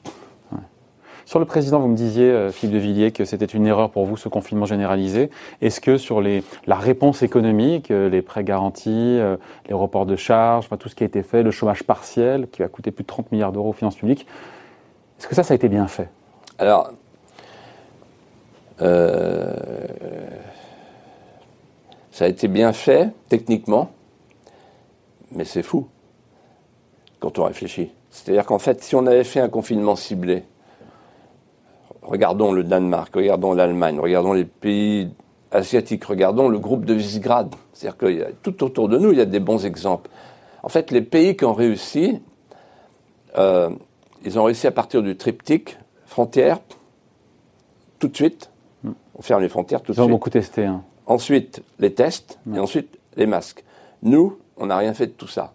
[1.25, 4.05] Sur le président, vous me disiez, euh, Philippe de Villiers, que c'était une erreur pour
[4.05, 5.31] vous ce confinement généralisé.
[5.59, 9.35] Est-ce que sur la réponse économique, euh, les prêts garantis, euh,
[9.67, 12.67] les reports de charges, tout ce qui a été fait, le chômage partiel qui va
[12.67, 14.27] coûter plus de 30 milliards d'euros aux finances publiques,
[15.17, 16.09] est-ce que ça, ça a été bien fait?
[16.59, 16.91] Alors,
[22.11, 23.89] ça a été bien fait techniquement,
[25.31, 25.88] mais c'est fou
[27.19, 27.91] quand on réfléchit.
[28.11, 30.43] C'est-à-dire qu'en fait, si on avait fait un confinement ciblé,
[32.05, 35.09] Regardons le Danemark, regardons l'Allemagne, regardons les pays
[35.51, 37.53] asiatiques, regardons le groupe de Visegrad.
[37.73, 40.09] C'est-à-dire que tout autour de nous, il y a des bons exemples.
[40.61, 42.21] En fait, les pays qui ont réussi,
[43.37, 43.69] euh,
[44.23, 46.59] ils ont réussi à partir du triptyque frontières,
[47.99, 48.51] tout de suite.
[48.83, 48.91] Hmm.
[49.15, 50.05] On ferme les frontières tout de suite.
[50.05, 50.65] Ils ont beaucoup testé.
[50.65, 50.83] Hein.
[51.07, 53.63] Ensuite, les tests, et ensuite, les masques.
[54.03, 55.53] Nous, on n'a rien fait de tout ça.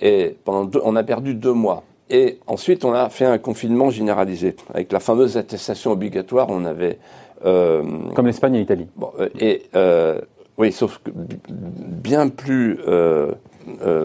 [0.00, 1.84] Et pendant on a perdu deux mois.
[2.08, 4.54] Et ensuite, on a fait un confinement généralisé.
[4.72, 6.98] Avec la fameuse attestation obligatoire, on avait...
[7.44, 7.82] Euh,
[8.14, 8.86] Comme l'Espagne et l'Italie.
[8.96, 10.20] Bon, euh, et euh,
[10.56, 12.78] oui, sauf que bien plus,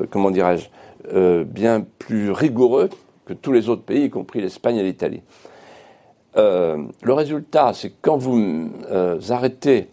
[0.09, 2.89] comment dirais-je, bien plus rigoureux
[3.25, 5.21] que tous les autres pays, y compris l'Espagne et l'Italie.
[6.35, 8.69] le résultat, c'est que quand vous
[9.29, 9.87] arrêtez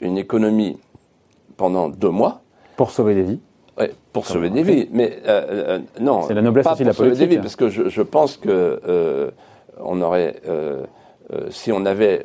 [0.00, 0.78] une économie
[1.56, 2.40] pendant deux mois...
[2.76, 3.40] Pour sauver des vies
[3.76, 4.88] Ouais, pour sauver des vies.
[4.92, 7.16] Mais euh, euh, non, c'est la noblesse pas aussi de la politique.
[7.16, 9.30] Sauver des vies, parce que je, je pense que euh,
[9.80, 10.84] on aurait, euh,
[11.32, 12.24] euh, si on avait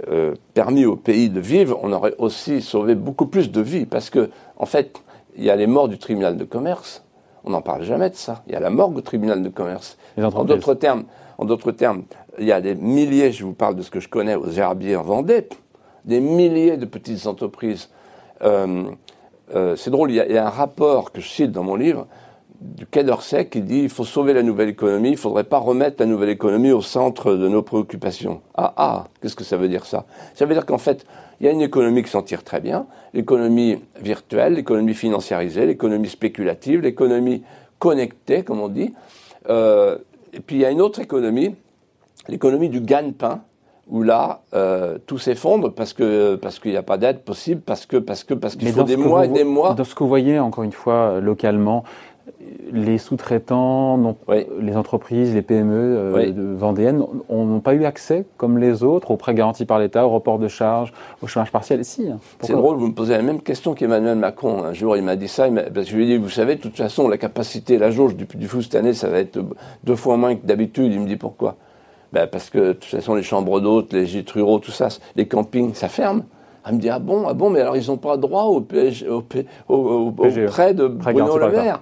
[0.54, 3.86] permis au pays de vivre, on aurait aussi sauvé beaucoup plus de vies.
[3.86, 5.02] Parce que, en fait,
[5.36, 7.04] il y a les morts du tribunal de commerce.
[7.44, 8.44] On n'en parle jamais de ça.
[8.48, 9.98] Il y a la mort du tribunal de commerce.
[10.22, 11.06] En d'autres termes,
[11.40, 12.04] en d'autres termes,
[12.38, 13.32] il y a des milliers.
[13.32, 15.48] Je vous parle de ce que je connais aux Herbiers en Vendée,
[16.06, 17.90] des milliers de petites entreprises.
[19.56, 22.08] Euh, c'est drôle, il y, a, un rapport que je cite dans mon livre
[22.62, 25.60] du Quai d'Orsay qui dit il faut sauver la nouvelle économie, il ne faudrait pas
[25.60, 28.42] remettre la nouvelle économie au centre de nos préoccupations.
[28.56, 30.06] Ah ah, qu'est-ce que ça veut dire ça?
[30.36, 31.06] Ça veut dire qu'en fait,
[31.40, 36.10] il y a une économie qui s'en tire très bien, l'économie virtuelle, l'économie financiarisée, l'économie
[36.10, 37.44] spéculative, l'économie
[37.80, 38.94] connectée, comme on dit.
[39.50, 39.98] Euh,
[40.34, 41.56] et puis il y a une autre économie,
[42.28, 43.42] l'économie du gagne-pain,
[43.90, 47.86] où là, euh, tout s'effondre parce que parce qu'il n'y a pas d'aide possible, parce
[47.86, 49.74] que parce que parce qu'il faut des mois et des mois.
[49.74, 51.84] Dans ce que vous voyez, encore une fois, euh, localement,
[52.72, 54.16] les sous-traitants,
[54.62, 59.18] les entreprises, les PME euh, de vendéennes n'ont pas eu accès, comme les autres, aux
[59.18, 61.84] prêts garantis par l'État, au report de charges, au chômage partiel.
[61.84, 62.08] Si.
[62.08, 62.20] Hein.
[62.42, 64.64] C'est drôle, vous me posez la même question qu'Emmanuel Macron.
[64.64, 66.62] Un jour, il m'a dit ça, parce que je lui ai dit, vous savez, de
[66.62, 69.40] toute façon, la capacité, la jauge du, du fou cette année, ça va être
[69.84, 70.94] deux fois moins que d'habitude.
[70.94, 71.58] Il me dit pourquoi
[72.14, 75.28] ben Parce que de toute façon, les chambres d'hôtes, les gîtes ruraux, tout ça, les
[75.28, 76.24] campings, ça ferme.
[76.66, 78.62] Elle me dit Ah bon, ah bon, mais alors ils n'ont pas droit au, au,
[78.62, 78.92] prêt
[80.74, 81.82] de Bruno Le Maire.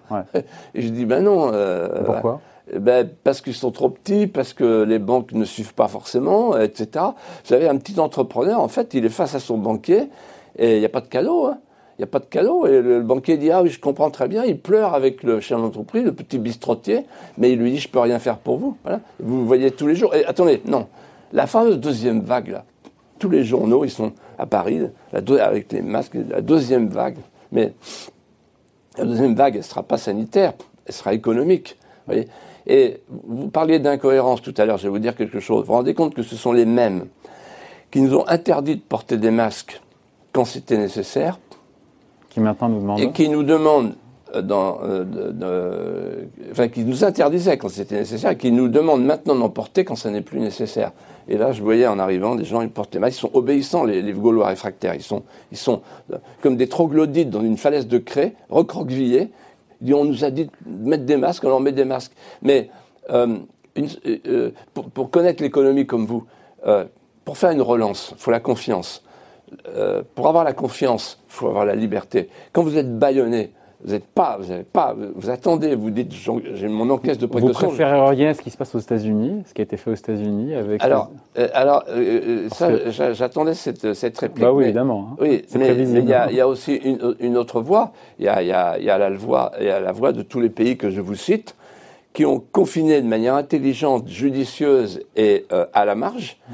[0.75, 1.51] Et je dis Ben non.
[1.53, 2.41] Euh, Pourquoi
[2.75, 7.05] ben, parce qu'ils sont trop petits, parce que les banques ne suivent pas forcément, etc.
[7.05, 10.09] Vous savez, un petit entrepreneur, en fait, il est face à son banquier
[10.57, 11.45] et il n'y a pas de cadeau.
[11.45, 11.59] Hein
[11.99, 12.65] n'y a pas de cadeau.
[12.65, 14.43] Et le, banquier dit, ah oui, je comprends très bien.
[14.43, 17.05] Il pleure avec le chef d'entreprise, le petit bistrotier,
[17.37, 18.77] mais il lui dit, je peux rien faire pour vous.
[18.83, 19.01] Voilà.
[19.19, 20.13] Vous voyez tous les jours.
[20.15, 20.87] Et attendez, non.
[21.33, 22.65] La fameuse deuxième vague, là,
[23.19, 24.81] tous les journaux, ils sont à Paris,
[25.11, 27.17] avec les masques, la deuxième vague.
[27.51, 27.73] Mais
[28.97, 30.53] la deuxième vague, elle ne sera pas sanitaire,
[30.85, 31.77] elle sera économique.
[32.05, 32.27] Vous voyez
[32.67, 35.61] et vous parliez d'incohérence tout à l'heure, je vais vous dire quelque chose.
[35.61, 37.07] Vous vous rendez compte que ce sont les mêmes
[37.91, 39.81] qui nous ont interdit de porter des masques
[40.33, 41.39] quand c'était nécessaire,
[42.97, 43.93] Et qui nous demandent,
[44.35, 44.41] euh,
[45.41, 49.85] euh, enfin, qui nous interdisait quand c'était nécessaire, et qui nous demandent maintenant d'en porter
[49.85, 50.91] quand ça n'est plus nécessaire.
[51.27, 54.13] Et là, je voyais en arrivant des gens, ils les masques, ils sont obéissants, les,
[54.13, 54.95] Gaulois réfractaires.
[54.95, 59.29] Ils sont, ils sont euh, comme des troglodytes dans une falaise de craie, recroquevillés.
[59.91, 62.13] On nous a dit de mettre des masques, on leur met des masques.
[62.41, 62.69] Mais
[64.73, 66.25] pour, pour, connaître l'économie comme vous,
[67.23, 69.03] pour faire une relance, il faut la confiance.
[69.69, 72.29] Euh, pour avoir la confiance, il faut avoir la liberté.
[72.51, 76.89] Quand vous êtes bâillonné, vous n'êtes pas, vous pas, vous attendez, vous dites, j'ai mon
[76.89, 77.69] encaisse de précaution.
[77.69, 80.53] Vous préféreriez ce qui se passe aux États-Unis, ce qui a été fait aux États-Unis
[80.53, 80.83] avec.
[80.83, 84.43] Alors, euh, alors, euh, ça, j'attendais cette, cette réplique.
[84.43, 85.11] Bah oui, évidemment.
[85.11, 85.15] Hein.
[85.21, 87.93] Oui, mais il y, a, y a aussi une, une autre voie.
[88.19, 90.23] Il y a, y, a, y a la voie, il y a la voie de
[90.23, 91.55] tous les pays que je vous cite,
[92.13, 96.37] qui ont confiné de manière intelligente, judicieuse et à la marge.
[96.49, 96.53] Mmh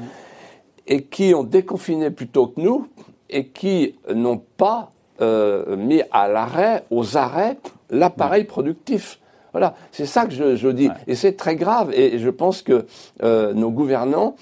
[0.86, 2.88] et qui ont déconfiné plutôt que nous
[3.30, 7.56] et qui n'ont pas euh, mis à l'arrêt, aux arrêts,
[7.90, 9.20] l'appareil productif.
[9.52, 10.90] Voilà, c'est ça que je, dis.
[11.06, 11.92] Et c'est très grave.
[11.94, 12.86] Et je pense que
[13.22, 14.34] euh, nos gouvernants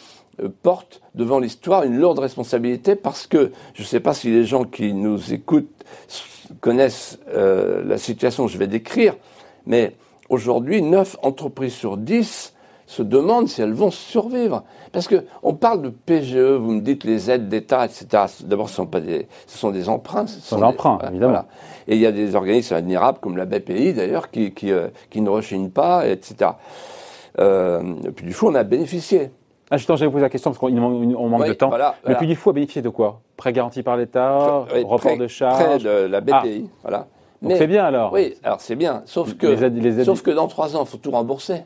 [0.43, 4.45] euh, portent devant l'histoire une lourde responsabilité parce que je ne sais pas si les
[4.45, 5.85] gens qui nous écoutent
[6.61, 9.17] connaissent la situation que je vais décrire,
[9.67, 9.95] mais
[10.29, 12.53] aujourd'hui, 9 entreprises sur 10
[12.93, 14.65] se demandent si elles vont survivre.
[14.93, 18.25] Parce que on parle de PGE, vous me dites les aides d'État, etc.
[18.45, 20.27] D'abord, ce sont pas des, ce sont des emprunts.
[20.27, 21.45] Ce sont des emprunts, évidemment.
[21.89, 25.23] Et il y a des organismes admirables comme la BPI d'ailleurs qui, qui, euh, qui,
[25.23, 26.51] ne rechignent pas, etc.
[27.39, 29.31] Euh, et puis du coup, on a bénéficié.
[29.71, 31.71] Ah, justement, j'avais posé la question parce qu'on manque de temps.
[32.07, 33.23] Mais puis du coup, a bénéficié de quoi?
[33.39, 36.79] Prêt garanti par l'État, report de charges Prêt de la BPI, ah.
[36.83, 37.07] voilà.
[37.41, 38.13] Donc c'est bien alors.
[38.13, 39.03] Oui, alors c'est bien.
[39.07, 39.57] Sauf que,
[40.05, 41.63] sauf que dans trois ans, il faut tout rembourser.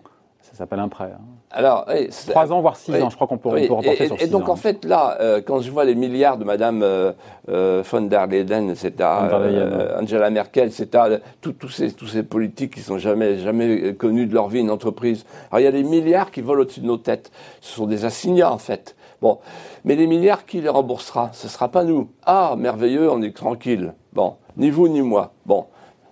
[0.57, 1.11] Ça s'appelle un prêt.
[1.13, 1.21] hein.
[1.51, 3.03] Alors, oui, Trois ans, voire six oui.
[3.03, 3.11] ans.
[3.11, 4.53] Je crois qu'on peut, on Oui, peut reporter et, sur et donc ans.
[4.53, 7.13] en fait là, euh, quand je vois les milliards de Madame euh,
[7.51, 12.81] euh, von der Leyen, etc., euh, Angela Merkel, etc., tous ces tous ces politiques qui
[12.81, 15.27] sont jamais jamais connus de leur vie une entreprise.
[15.51, 17.31] Alors il y a des milliards qui volent au-dessus de nos têtes.
[17.61, 18.97] Ce sont des assignats en fait.
[19.21, 19.39] Bon,
[19.85, 22.09] mais les milliards qui les remboursera Ce sera pas nous.
[22.25, 23.93] Ah merveilleux, on est tranquille.
[24.15, 25.33] Bon, ni vous ni moi.
[25.45, 25.67] Bon,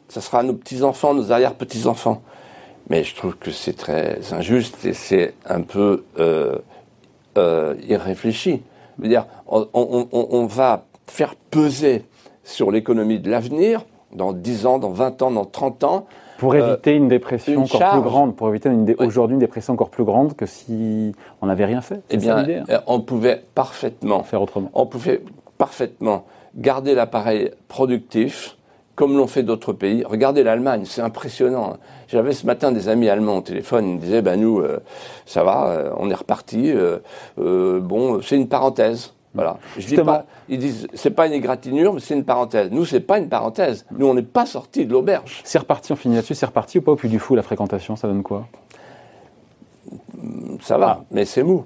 [0.08, 2.20] ça sera nos petits enfants, nos arrière petits enfants.
[2.90, 6.56] Mais je trouve que c'est très injuste et c'est un peu euh,
[7.38, 8.62] euh, irréfléchi.
[8.98, 12.04] Je veux dire, on, on- on- on va faire peser
[12.44, 16.06] sur l'économie de l'avenir, dans 10 ans, dans 20 ans, dans 30 ans,
[16.38, 18.00] Pour euh, éviter une dépression une encore charge.
[18.00, 21.64] plus grande, pour éviter dé- aujourd'hui une dépression encore plus grande que si on n'avait
[21.64, 21.96] rien fait.
[22.10, 22.80] eh C'est bien, l'idée, hein.
[22.86, 24.70] on pouvait parfaitement faire autrement.
[24.74, 25.22] on pouvait
[25.58, 28.56] parfaitement garder l'appareil productif
[28.94, 30.04] comme l'ont fait d'autres pays.
[30.04, 31.76] Regardez l'Allemagne, c'est impressionnant.
[32.08, 34.80] J'avais ce matin des amis allemands au téléphone, ils me disaient, ben nous, euh,
[35.26, 36.70] ça va, euh, on est reparti.
[36.72, 39.12] euh, bon, c'est une parenthèse.
[39.34, 39.58] Voilà.
[39.74, 40.12] Je dis Justement.
[40.12, 42.70] pas, ils disent, c'est pas une égratignure, mais c'est une parenthèse.
[42.70, 43.84] Nous, c'est pas une parenthèse.
[43.90, 45.40] Nous, on n'est pas sortis de l'auberge.
[45.42, 46.36] C'est reparti, on finit là-dessus.
[46.36, 48.46] C'est reparti ou pas au Puy du Fou, la fréquentation, ça donne quoi?
[50.62, 51.64] Ça va, mais c'est mou.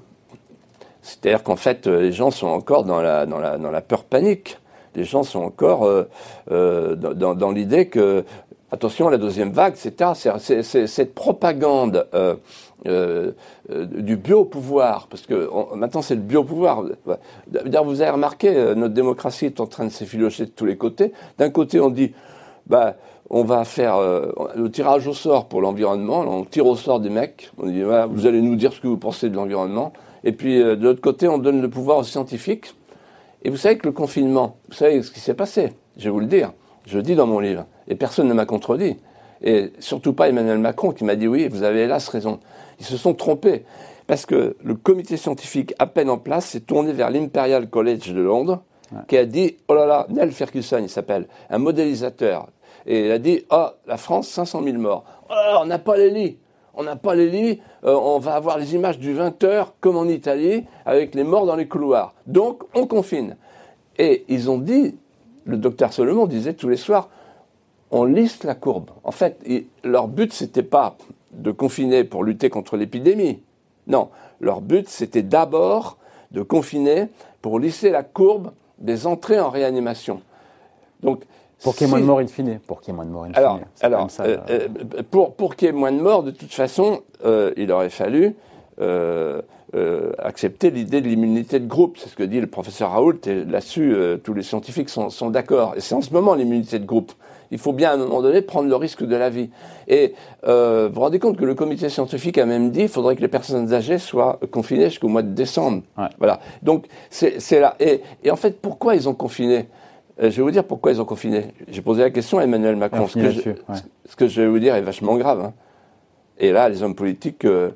[1.02, 4.58] C'est-à-dire qu'en fait, les gens sont encore dans la, dans la, dans la peur panique.
[4.94, 6.04] Les gens sont encore euh,
[6.50, 8.24] euh, dans, l'idée que,
[8.72, 10.12] attention, la deuxième vague, etc.
[10.38, 12.34] C'est- cette propagande euh,
[12.86, 13.32] euh,
[13.68, 16.84] du biopouvoir, parce que maintenant c'est le biopouvoir.
[17.48, 20.76] D'ailleurs, vous avez remarqué, euh, notre démocratie est en train de s'effilocher de tous les
[20.76, 21.12] côtés.
[21.38, 22.12] D'un côté, on dit,
[22.66, 22.94] bah,
[23.30, 23.96] on va faire
[24.56, 26.20] le tirage au sort pour l'environnement.
[26.20, 27.50] On tire au sort des mecs.
[27.58, 29.92] On dit, voilà, vous allez nous dire ce que vous pensez de l'environnement.
[30.24, 32.74] Et puis, de l'autre côté, on donne le pouvoir aux scientifiques.
[33.42, 36.20] Et vous savez que le confinement, vous savez ce qui s'est passé Je vais vous
[36.20, 36.52] le dire.
[36.86, 37.66] Je le dis dans mon livre.
[37.86, 38.96] Et personne ne m'a contredit.
[39.42, 42.40] Et surtout pas Emmanuel Macron qui m'a dit oui, vous avez hélas raison.
[42.80, 43.64] Ils se sont trompés.
[44.06, 48.20] Parce que le comité scientifique à peine en place s'est tourné vers l'Imperial College de
[48.20, 48.62] Londres,
[49.06, 52.48] qui a dit, oh là là, Neil Ferguson, il s'appelle, un modélisateur.
[52.86, 55.04] Et il a dit, oh, la France, 500 000 morts.
[55.28, 56.38] Oh on n'a pas les lits.
[56.74, 57.60] On n'a pas les lits.
[57.84, 61.56] Euh, on va avoir les images du 20h, comme en Italie, avec les morts dans
[61.56, 62.14] les couloirs.
[62.26, 63.36] Donc, on confine.
[63.98, 64.96] Et ils ont dit,
[65.44, 67.08] le docteur Solomon disait tous les soirs,
[67.90, 68.90] on lisse la courbe.
[69.02, 69.42] En fait,
[69.82, 70.96] leur but, c'était pas
[71.32, 73.42] de confiner pour lutter contre l'épidémie.
[73.86, 75.98] Non, leur but, c'était d'abord
[76.30, 77.08] de confiner
[77.40, 80.20] pour lisser la courbe des entrées en réanimation.
[81.02, 81.24] Donc,
[81.62, 82.60] Pour qu'il y ait moins de morts in fine.
[82.66, 83.36] Pour qu'il y ait moins de morts in fine.
[83.36, 84.68] alors, alors ça, euh, euh,
[84.98, 87.90] euh, pour, pour qu'il y ait moins de morts, de toute façon, euh, il aurait
[87.90, 88.36] fallu
[88.80, 89.42] euh,
[89.74, 91.98] euh, accepter l'idée de l'immunité de groupe.
[91.98, 95.30] C'est ce que dit le professeur Raoult, et là-dessus, euh, tous les scientifiques sont, sont
[95.30, 95.74] d'accord.
[95.76, 97.12] Et c'est en ce moment l'immunité de groupe.
[97.50, 99.48] Il faut bien, à un moment donné, prendre le risque de la vie.
[99.88, 100.14] Et
[100.46, 103.22] euh, vous vous rendez compte que le comité scientifique a même dit qu'il faudrait que
[103.22, 105.82] les personnes âgées soient confinées jusqu'au mois de décembre.
[105.96, 106.08] Ouais.
[106.18, 106.40] Voilà.
[106.62, 107.74] Donc, c'est là.
[107.80, 109.56] Et, et en fait, pourquoi ils ont confiné?
[109.56, 109.62] Euh,
[110.20, 111.46] Je vais vous dire pourquoi ils ont confiné.
[111.68, 113.06] J'ai posé la question à Emmanuel on Macron.
[113.06, 113.76] Ce que, je, là-dessus, ouais.
[114.04, 115.40] ce que je vais vous dire est vachement grave.
[115.40, 115.52] hein.
[116.38, 117.70] Et là, les hommes politiques, euh,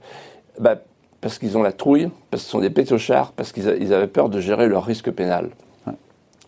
[0.58, 0.76] bah,
[1.20, 4.40] parce qu'ils ont la trouille, parce qu'ils sont des pétochards, parce qu'ils avaient peur de
[4.40, 5.50] gérer leur risque pénal.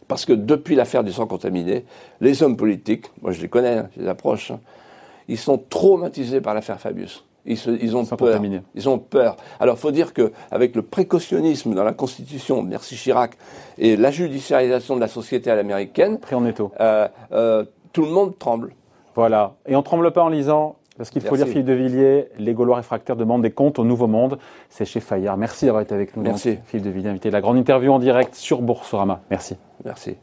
[0.09, 1.85] Parce que depuis l'affaire du sang contaminé,
[2.21, 4.61] les hommes politiques, moi je les connais, hein, je les approche, hein,
[5.29, 7.25] ils sont traumatisés par l'affaire Fabius.
[7.47, 8.41] Ils, se- ils ont peur.
[8.75, 9.37] Ils ont peur.
[9.61, 13.37] Alors, faut dire que avec le précautionnisme dans la Constitution, merci Chirac,
[13.79, 16.73] et la judiciarisation de la société à l'américaine, Pris en étau.
[16.81, 18.73] euh, euh, tout le monde tremble.
[19.15, 19.55] Voilà.
[19.67, 22.77] Et on tremble pas en lisant, parce qu'il faut lire Philippe de Villiers, Les Gaulois
[22.77, 24.39] réfractaires demandent des comptes au Nouveau Monde.
[24.71, 25.37] C'est chez Fayard.
[25.37, 26.23] Merci d'avoir été avec nous.
[26.23, 26.59] donc, Merci.
[26.67, 29.21] Philippe de Villiers, invité de la grande interview en direct sur Boursorama.
[29.31, 29.57] Merci.
[29.85, 30.17] Merci.